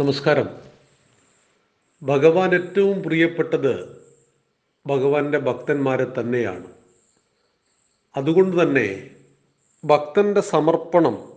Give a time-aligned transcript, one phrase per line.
[0.00, 0.48] നമസ്കാരം.
[2.02, 4.02] ഭഗവാൻ ഏറ്റവും പ്രിയപ്പെട്ടത്
[4.86, 6.66] ഭഗവാന്റെ ഭക്തന്മാരെ തന്നെയാണ്.
[8.16, 9.10] അതുകൊണ്ട് തന്നെ
[9.84, 11.32] ഭക്തന്റെ സമർപ്പണം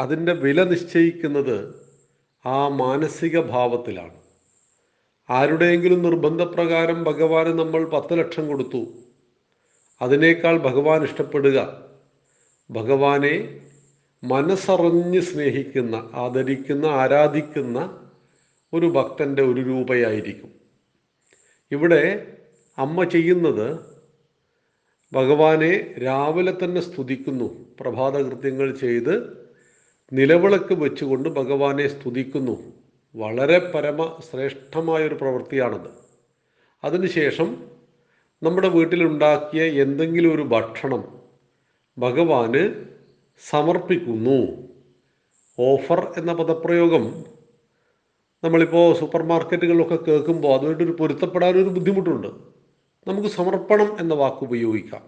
[0.00, 1.86] അതിന്റെ വില നിശ്ചയിക്കുന്നത്
[2.46, 4.16] ആ മാനസിക ഭാവത്തിലാണ്.
[5.30, 8.86] ആരുടെയെങ്കിലും നിർബന്ധപ്രകാരം ഭഗവാന് നമ്മൾ പത്ത് ലക്ഷം കൊടുത്തു
[10.02, 11.82] അതിനേക്കാൾ ഭഗവാൻ ഇഷ്ടപ്പെടുക.
[12.70, 13.60] ഭഗവാനെ
[14.24, 18.10] മനസ്സറിഞ്ഞ് സ്നേഹിക്കുന്ന ആദരിക്കുന്ന ആരാധിക്കുന്ന
[18.72, 20.52] ഒരു ഭക്തന്റെ ഒരു രൂപയായിരിക്കും.
[21.72, 22.32] ഇവിടെ
[22.78, 23.80] അമ്മ ചെയ്യുന്നത്
[25.12, 27.76] ഭഗവാനെ രാവിലെ തന്നെ സ്തുതിക്കുന്നു.
[27.80, 29.46] പ്രഭാതകൃത്യങ്ങൾ ചെയ്ത്
[30.12, 32.72] നിലവിളക്ക് വെച്ചുകൊണ്ട് ഭഗവാനെ സ്തുതിക്കുന്നു.
[33.16, 35.90] വളരെ പരമ ശ്രേഷ്ഠമായൊരു പ്രവൃത്തിയാണത്.
[36.84, 37.70] അതിനുശേഷം
[38.42, 41.04] നമ്മുടെ വീട്ടിലുണ്ടാക്കിയ എന്തെങ്കിലും ഒരു ഭക്ഷണം
[41.98, 42.84] ഭഗവാന്
[43.46, 44.68] സമർപ്പിക്കുന്നു.
[45.60, 47.24] ഓഫർ എന്ന പദപ്രയോഗം
[48.44, 52.26] നമ്മളിപ്പോൾ സൂപ്പർ മാർക്കറ്റുകളിലൊക്കെ കേൾക്കുമ്പോൾ അതുമായിട്ടൊരു പൊരുത്തപ്പെടാനൊരു ബുദ്ധിമുട്ടുണ്ട്.
[53.08, 55.02] നമുക്ക് സമർപ്പണം എന്ന വാക്ക് ഉപയോഗിക്കാം.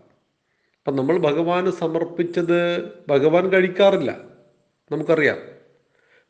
[0.79, 4.19] അപ്പം നമ്മൾ ഭഗവാന് സമർപ്പിച്ചത് ഭഗവാൻ കഴിക്കാറില്ല.
[4.93, 5.37] നമുക്കറിയാം.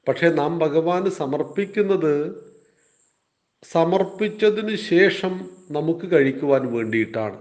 [0.09, 2.51] പക്ഷേ നാം ഭഗവാന് സമർപ്പിക്കുന്നത്
[3.73, 7.39] സമർപ്പിച്ചതിന് ശേഷം നമുക്ക് കഴിക്കുവാൻ വേണ്ടിയിട്ടാണ്.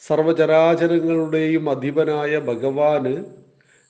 [0.00, 3.45] സർവചരാചരങ്ങളുടെയും അധിപനായ ഭഗവാന്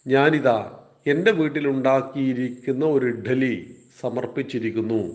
[0.06, 5.12] ഞാനിതാ എന്റെ വീട്ടിലുണ്ടാക്കിയിരിക്കുന്ന ഒരു ഇഡ്ഡലി സമർപ്പിച്ചിരിക്കുന്നു.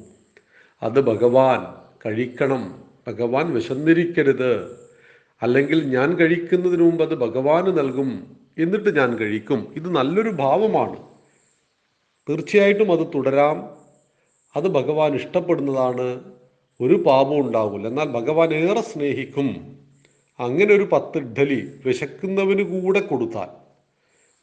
[0.84, 2.84] അത് ഭഗവാൻ കഴിക്കണം.
[3.08, 4.75] ഭഗവാൻ വിശന്നിരിക്കരുത്.
[5.42, 8.38] അല്ലെങ്കിൽ ഞാൻ കഴിക്കുന്നതിന് മുമ്പ് അത് ഭഗവാന് നൽകും.
[8.58, 9.73] എന്നിട്ട് ഞാൻ കഴിക്കും.
[9.75, 11.03] ഇത് നല്ലൊരു ഭാവമാണ്.
[12.30, 13.78] തീർച്ചയായിട്ടും അത് തുടരാം.
[14.56, 16.23] അത് ഭഗവാൻ ഇഷ്ടപ്പെടുന്നതാണ്.
[16.81, 19.78] ഒരു പാപവും ഉണ്ടാവില്ല എന്നാൽ ഭഗവാൻ ഏറെ സ്നേഹിക്കും.
[20.39, 23.60] അങ്ങനെ ഒരു പത്ത് ഇഡ്ഡലി വിശക്കുന്നവന് കൂടെ കൊടുത്താൽ.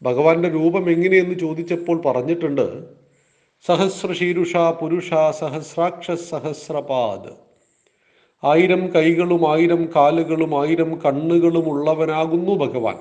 [0.03, 2.85] ഭഗവാന്റെ രൂപം എങ്ങനെയെന്ന് ചോദിച്ചപ്പോൾ പറഞ്ഞിട്ടുണ്ട്
[3.67, 7.33] സഹസ്രശീരുഷ പുരുഷ സഹസ്രാക്ഷ സഹസ്രപാദ്.
[8.45, 12.97] ആയിരം കൈകളും ആയിരം കാലുകളും ആയിരം കണ്ണുകളും ഉള്ളവനാകുന്നു ഭഗവാൻ.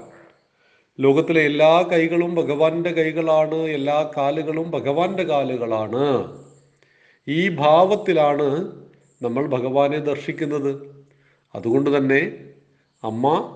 [0.99, 6.37] ലോകത്തിലെ എല്ലാ കൈകളും ഭഗവാന്റെ കൈകളാണ് എല്ലാ കാലുകളും ഭഗവാന്റെ കാലുകളാണ്.
[7.27, 8.71] ഈ ഭാവത്തിലാണ്
[9.21, 10.97] നമ്മൾ ഭഗവാനെ ദർശിക്കുന്നത്.
[11.55, 12.37] അതുകൊണ്ട് തന്നെ
[13.03, 13.53] അമ്മ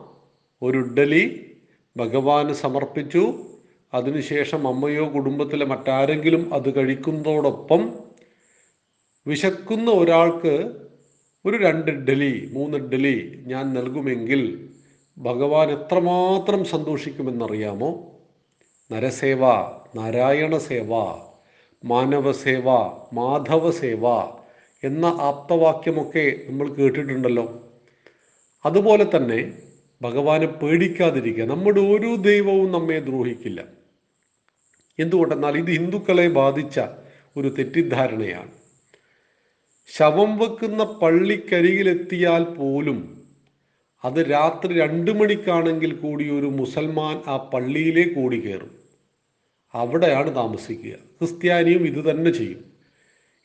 [0.62, 1.51] ഒരു ഇഡ്ഡലി
[1.98, 3.46] ഭഗവാന് സമർപ്പിച്ചു.
[3.94, 8.00] അതിനുശേഷം അമ്മയോ കുടുംബത്തിലെ മറ്റാരെങ്കിലും അത് കഴിക്കുന്നതോടൊപ്പം
[9.28, 10.54] വിശക്കുന്ന ഒരാൾക്ക്
[11.46, 14.72] ഒരു രണ്ട് ഇഡ്ഡലി മൂന്ന് ഇഡ്ഡലി ഞാൻ നൽകുമെങ്കിൽ
[15.18, 17.90] ഭഗവാൻ എത്രമാത്രം സന്തോഷിക്കുമെന്നറിയാമോ?
[18.92, 19.42] നരസേവ
[19.96, 20.94] നാരായണ സേവ
[21.86, 22.70] മാനവസേവ
[23.14, 24.06] മാധവസേവ
[24.84, 27.46] എന്ന ആപ്തവാക്യമൊക്കെ നമ്മൾ കേട്ടിട്ടുണ്ടല്ലോ.
[28.66, 29.54] അതുപോലെ തന്നെ
[30.02, 31.44] ഭഗവാനെ പേടിക്കാതിരിക്കുക.
[31.44, 33.64] നമ്മുടെ ഒരു ദൈവവും നമ്മെ ദ്രോഹിക്കില്ല.
[35.00, 36.80] എന്തുകൊണ്ടെന്നാൽ ഇത് ഹിന്ദുക്കളെ ബാധിച്ച
[37.38, 38.52] ഒരു തെറ്റിദ്ധാരണയാണ്.
[39.98, 43.22] ശവം വെക്കുന്ന പള്ളിക്കരികിലെത്തിയാൽ പോലും
[44.04, 48.76] അത് രാത്രി രണ്ട് മണിക്കാണെങ്കിൽ കൂടി ഒരു മുസൽമാൻ ആ പള്ളിയിലേ കൂടി കയറും
[49.74, 50.94] അവിടെയാണ് താമസിക്കുക.
[50.94, 52.66] ക്രിസ്ത്യാനിയും ഇത് തന്നെ ചെയ്യും.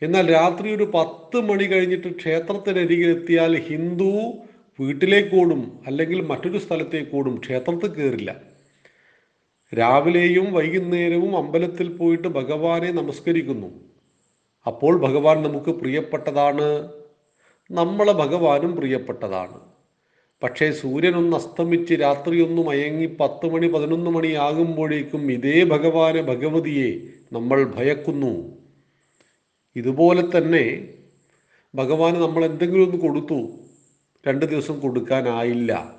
[0.03, 4.33] എന്നാൽ രാത്രി ഒരു പത്ത് മണി കഴിഞ്ഞിട്ട് ക്ഷേത്രത്തിനരികിലെത്തിയാൽ ഹിന്ദു
[4.81, 8.41] വീട്ടിലേക്കോടും അല്ലെങ്കിൽ മറ്റൊരു സ്ഥലത്തേക്കോടും ക്ഷേത്രത്തിൽ കയറില്ല.
[9.75, 13.71] രാവിലെയും വൈകുന്നേരവും അമ്പലത്തിൽ പോയിട്ട് ഭഗവാനെ നമസ്കരിക്കുന്നു.
[14.67, 16.93] അപ്പോൾ ഭഗവാൻ നമുക്ക് പ്രിയപ്പെട്ടതാണ്.
[17.71, 19.61] നമ്മളെ ഭഗവാനും പ്രിയപ്പെട്ടതാണ്.
[20.43, 28.57] പക്ഷേ സൂര്യനൊന്ന് അസ്തമിച്ച് രാത്രിയൊന്ന് മയങ്ങി പത്ത് മണി പതിനൊന്ന് മണിയാകുമ്പോഴേക്കും ഇതേ ഭഗവാനെ ഭഗവതിയെ നമ്മൾ ഭയക്കുന്നു.
[29.77, 30.89] ഇതുപോലെ തന്നെ
[31.75, 33.66] ഭഗവാന് നമ്മൾ എന്തെങ്കിലും ഒന്ന് കൊടുത്തു.
[34.29, 35.97] രണ്ട് ദിവസം കൊടുക്കാനായില്ല.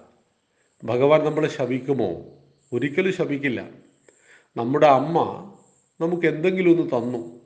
[0.84, 2.22] ഭഗവാൻ നമ്മളെ ശപിക്കുമോ?
[2.74, 3.70] ഒരിക്കലും ശപിക്കില്ല.
[4.58, 5.44] നമ്മുടെ അമ്മ
[6.02, 7.42] നമുക്ക് എന്തെങ്കിലും ഒന്ന് തന്നു.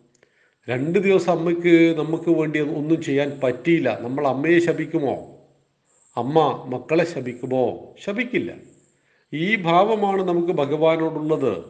[0.69, 3.97] രണ്ട് ദിവസം അമ്മയ്ക്ക് നമുക്ക് വേണ്ടി ഒന്നും ചെയ്യാൻ പറ്റിയില്ല.
[4.01, 5.37] നമ്മൾ അമ്മയെ ശപിക്കുമോ?
[6.17, 7.95] അമ്മ മക്കളെ ശപിക്കുമോ?
[8.05, 8.53] ശപിക്കില്ല.
[9.33, 11.63] ഈ ഭാവമാണ് നമുക്ക് ഭഗവാനോടുള്ളത്.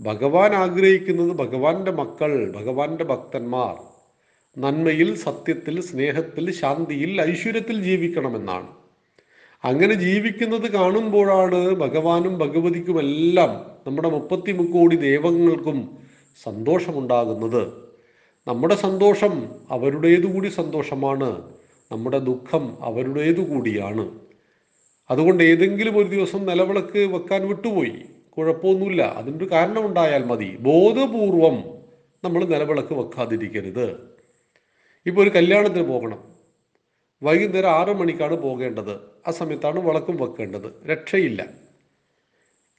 [0.00, 3.95] ഭഗവാൻ ആഗ്രഹിക്കുന്നത് ഭഗവാന്റെ മക്കൾ ഭഗവാന്റെ ഭക്തന്മാർ.
[4.58, 8.66] നന്മയിൽ സത്യത്തിൽ സ്നേഹത്തിൽ ശാന്തിയിൽ ഐശ്വര്യത്തിൽ ജീവിക്കണമെന്നാണ്.
[9.64, 15.98] അങ്ങനെ ജീവിക്കുന്നത് കാണുമ്പോഴാണ് ഭഗവാനും ഭഗവതിക്കുമെല്ലാം നമ്മുടെ മുപ്പത്തി മുക്കോടി ദൈവങ്ങൾക്കും
[16.42, 17.72] സന്തോഷമുണ്ടാകുന്നത്.
[18.48, 21.42] നമ്മുടെ സന്തോഷം അവരുടേതുകൂടി സന്തോഷമാണ്.
[21.92, 24.18] നമ്മുടെ ദുഃഖം അവരുടേതുകൂടിയാണ്.
[25.10, 27.92] അതുകൊണ്ട് ഏതെങ്കിലും ഒരു ദിവസം നിലവിളക്ക് വെക്കാൻ വിട്ടുപോയി.
[28.30, 29.02] കുഴപ്പമൊന്നുമില്ല.
[29.02, 30.56] അതിന്റെ കാരണമുണ്ടായാൽ മതി.
[30.60, 31.64] ബോധപൂർവം
[32.24, 34.15] നമ്മൾ നിലവിളക്ക് വെക്കാതിരിക്കരുത്.
[35.06, 36.18] ഇപ്പോൾ ഒരു കല്യാണത്തിന് പോകണം.
[37.22, 38.96] വൈകുന്നേരം ആറ് മണിക്കാണ് പോകേണ്ടത്.
[39.28, 40.86] ആ സമയത്താണ് വിളക്കും വെക്കേണ്ടത്.
[40.86, 41.46] രക്ഷയില്ല.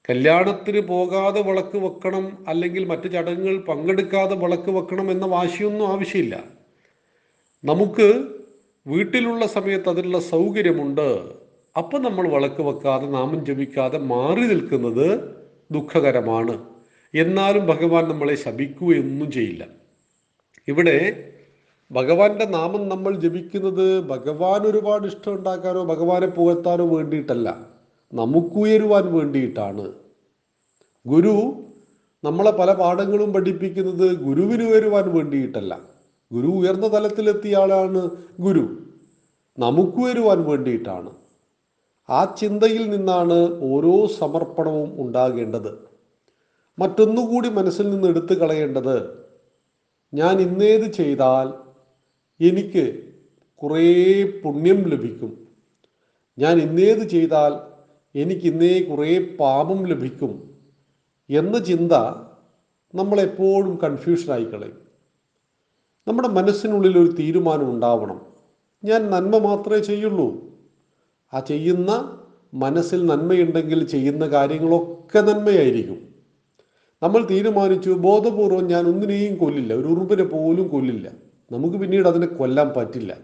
[0.09, 6.43] കല്യാണത്തിന് പോകാതെ വിളക്ക് വെക്കണം അല്ലെങ്കിൽ മറ്റു ചടങ്ങുകൾ പങ്കെടുക്കാതെ വിളക്ക് വെക്കണം എന്ന വാശിയൊന്നും ആവശ്യമില്ല.
[7.65, 8.27] നമുക്ക്
[8.87, 11.31] വീട്ടിലുള്ള സമയത്ത് അതിനുള്ള സൗകര്യമുണ്ട്.
[11.77, 15.35] അപ്പം നമ്മൾ വിളക്ക് വെക്കാതെ നാമം ജപിക്കാതെ മാറി നിൽക്കുന്നത്
[15.71, 16.69] ദുഃഖകരമാണ്.
[17.15, 19.67] എന്നാലും ഭഗവാൻ നമ്മളെ ശപിക്കുകയൊന്നും ചെയ്യില്ല.
[20.67, 21.33] ഇവിടെ
[21.91, 27.67] ഭഗവാന്റെ നാമം നമ്മൾ ജപിക്കുന്നത് ഭഗവാൻ ഒരുപാട് ഇഷ്ടം ഉണ്ടാക്കാനോ ഭഗവാനെ പുകഴ്ത്താനോ വേണ്ടിയിട്ടല്ല.
[28.13, 29.93] നമുക്കുയരുവാൻ വേണ്ടിയിട്ടാണ്.
[31.07, 31.63] ഗുരു
[32.23, 35.79] നമ്മളെ പല പാഠങ്ങളും പഠിപ്പിക്കുന്നത് ഗുരുവിന് ഉയരുവാൻ വേണ്ടിയിട്ടല്ല.
[36.33, 38.09] ഗുരു ഉയർന്ന തലത്തിലെത്തിയ ആളാണ്
[38.39, 38.77] ഗുരു.
[39.59, 41.11] നമുക്കുയരുവാൻ വേണ്ടിയിട്ടാണ്.
[42.09, 45.87] ആ ചിന്തയിൽ നിന്നാണ് ഓരോ സമർപ്പണവും ഉണ്ടാകേണ്ടത്.
[46.79, 49.25] മറ്റൊന്നുകൂടി മനസ്സിൽ നിന്ന് എടുത്തു കളയേണ്ടത്
[50.13, 51.66] ഞാൻ ഇന്നേത് ചെയ്താൽ
[52.41, 53.03] എനിക്ക്
[53.55, 55.47] കുറേ പുണ്യം ലഭിക്കും.
[56.39, 57.53] ഞാൻ ഇന്നേത് ചെയ്താൽ
[58.19, 60.55] എനിക്ക് ഇന്നേ കുറേ പാപം ലഭിക്കും
[61.29, 61.91] എന്ന ചിന്ത
[62.95, 64.87] നമ്മളെപ്പോഴും കൺഫ്യൂഷനായി കളയും.
[66.07, 68.21] നമ്മുടെ മനസ്സിനുള്ളിൽ ഒരു തീരുമാനം ഉണ്ടാവണം.
[68.83, 70.43] ഞാൻ നന്മ മാത്രമേ ചെയ്യുള്ളൂ.
[71.33, 72.19] ആ ചെയ്യുന്ന
[72.53, 76.07] മനസ്സിൽ നന്മയുണ്ടെങ്കിൽ ചെയ്യുന്ന കാര്യങ്ങളൊക്കെ നന്മയായിരിക്കും.
[77.03, 81.26] നമ്മൾ തീരുമാനിച്ചു ബോധപൂർവം ഞാൻ ഒന്നിനെയും കൊല്ലില്ല ഒരു ഉറുമ്പിനെ പോലും കൊല്ലില്ല.
[81.51, 83.17] നമുക്ക് പിന്നീട് അതിനെ കൊല്ലാൻ പറ്റില്ല.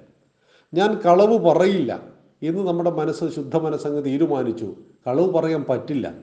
[0.73, 1.99] ഞാൻ കളവ് പറയില്ല
[2.43, 4.75] എന്ന് നമ്മുടെ മനസ്സ് ശുദ്ധ മനസ്സങ്ങ് തീരുമാനിച്ചു.
[5.07, 6.13] കളവ് പറയാൻ പറ്റില്ല.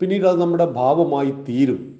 [0.00, 1.96] പിന്നീട് അത് നമ്മുടെ ഭാവമായി തീരും.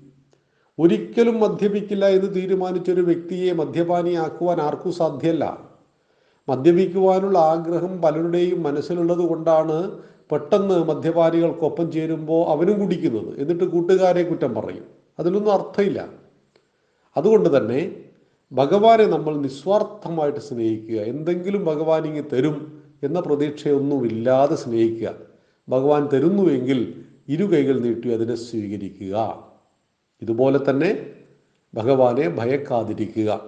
[0.78, 5.58] ഒരിക്കലും മദ്യപിക്കില്ല എന്ന് തീരുമാനിച്ചൊരു വ്യക്തിയെ മദ്യപാനിയാക്കുവാൻ ആർക്കും സാധ്യമല്ല
[6.48, 9.98] മദ്യപിക്കുവാനുള്ള ആഗ്രഹം പലരുടെയും മനസ്സിലുള്ളത് കൊണ്ടാണ്
[10.32, 13.40] പെട്ടെന്ന് മദ്യപാനികൾക്കൊപ്പം ചേരുമ്പോൾ അവനും കുടിക്കുന്നത്.
[13.40, 14.84] എന്നിട്ട് കൂട്ടുകാരെ കുറ്റം പറയും.
[15.18, 16.08] അതിലൊന്നും അർത്ഥമില്ല.
[17.16, 17.96] അതുകൊണ്ട് തന്നെ
[18.52, 21.00] ഭഗവാനെ നമ്മൾ നിസ്വാർത്ഥമായിട്ട് സ്നേഹിക്കുക.
[21.00, 25.14] എന്തെങ്കിലും ഭഗവാൻ ഇങ്ങ് തരും എന്ന പ്രതീക്ഷയൊന്നുമില്ലാതെ സ്നേഹിക്കുക.
[25.68, 29.46] ഭഗവാൻ തരുന്നുവെങ്കിൽ ഇരു കൈകൾ നീട്ടി അതിനെ സ്വീകരിക്കുക.
[30.22, 31.06] ഇതുപോലെ തന്നെ
[31.74, 33.44] ഭഗവാനെ ഭയക്കാതിരിക്കുക.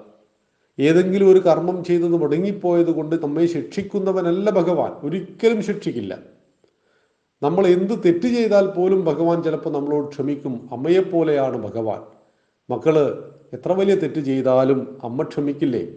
[0.79, 4.93] ഏതെങ്കിലും ഒരു കർമ്മം ചെയ്തത് മുടങ്ങിപ്പോയത് കൊണ്ട് നമ്മെ ശിക്ഷിക്കുന്നവനല്ല ഭഗവാൻ.
[5.03, 6.19] ഒരിക്കലും ശിക്ഷിക്കില്ല.
[7.43, 10.69] നമ്മൾ എന്ത് തെറ്റ് ചെയ്താൽ പോലും ഭഗവാൻ ചിലപ്പോൾ നമ്മളോട് ക്ഷമിക്കും.
[10.73, 12.03] അമ്മയെപ്പോലെയാണ് ഭഗവാൻ.
[12.71, 15.89] മക്കൾ എത്ര വലിയ തെറ്റ് ചെയ്താലും അമ്മ ക്ഷമിക്കില്ലേ?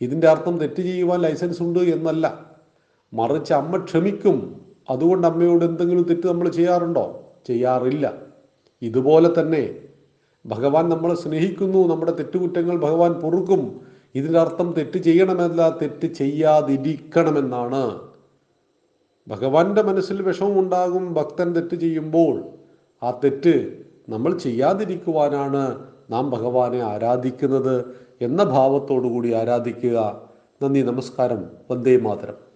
[0.00, 2.46] ഇതിന്റെ അർത്ഥം തെറ്റ് ചെയ്യുവാൻ ലൈസൻസ് ഉണ്ട് എന്നല്ല.
[3.14, 4.60] മറിച്ച് അമ്മ ക്ഷമിക്കും.
[4.90, 7.34] അതുകൊണ്ട് അമ്മയോട് എന്തെങ്കിലും തെറ്റ് നമ്മൾ ചെയ്യാറുണ്ടോ?
[7.46, 8.22] ചെയ്യാറില്ല.
[8.82, 9.74] ഇതുപോലെ തന്നെ
[10.46, 13.80] ഭഗവാൻ നമ്മളെ സ്നേഹിക്കുന്നു നമ്മുടെ തെറ്റുകുറ്റങ്ങൾ ഭഗവാൻ പൊറുക്കും.
[14.14, 18.00] ഇതിന്റെ അർത്ഥം തെറ്റ് ചെയ്യണമെന്നല്ല തെറ്റ് ചെയ്യാതിരിക്കണമെന്നാണ്.
[19.28, 22.42] ഭഗവാന്റെ മനസ്സിൽ വിഷമം ഉണ്ടാകും ഭക്തൻ തെറ്റ് ചെയ്യുമ്പോൾ
[23.02, 25.78] ആ തെറ്റ് നമ്മൾ ചെയ്യാതിരിക്കുവാനാണ്
[26.10, 27.84] നാം ഭഗവാനെ ആരാധിക്കുന്നത്
[28.20, 30.22] എന്ന ഭാവത്തോടു കൂടി ആരാധിക്കുക.
[30.62, 31.44] നന്ദി നമസ്കാരം.
[31.70, 32.51] വന്ദേ മാതരം.